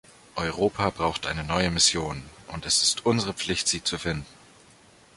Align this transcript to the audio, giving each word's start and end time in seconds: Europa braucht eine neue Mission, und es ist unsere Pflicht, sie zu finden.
Europa 0.35 0.89
braucht 0.89 1.27
eine 1.27 1.43
neue 1.43 1.69
Mission, 1.69 2.23
und 2.47 2.65
es 2.65 2.81
ist 2.81 3.05
unsere 3.05 3.35
Pflicht, 3.35 3.67
sie 3.67 3.83
zu 3.83 3.99
finden. 3.99 4.25